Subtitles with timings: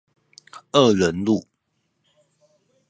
[0.71, 1.45] 二仁路